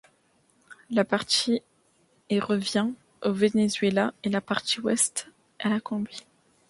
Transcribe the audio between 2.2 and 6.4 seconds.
est revient au Venezuela et la partie ouest à la Colombie.